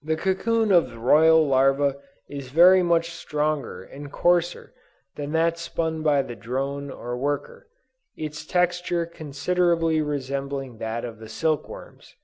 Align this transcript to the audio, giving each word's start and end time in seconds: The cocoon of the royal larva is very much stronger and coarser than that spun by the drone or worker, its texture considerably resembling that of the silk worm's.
The 0.00 0.14
cocoon 0.14 0.70
of 0.70 0.90
the 0.90 1.00
royal 1.00 1.44
larva 1.48 1.96
is 2.28 2.50
very 2.52 2.80
much 2.80 3.10
stronger 3.10 3.82
and 3.82 4.12
coarser 4.12 4.72
than 5.16 5.32
that 5.32 5.58
spun 5.58 6.04
by 6.04 6.22
the 6.22 6.36
drone 6.36 6.92
or 6.92 7.16
worker, 7.16 7.66
its 8.16 8.46
texture 8.46 9.04
considerably 9.04 10.00
resembling 10.00 10.78
that 10.78 11.04
of 11.04 11.18
the 11.18 11.28
silk 11.28 11.68
worm's. 11.68 12.14